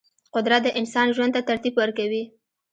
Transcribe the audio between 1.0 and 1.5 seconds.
ژوند ته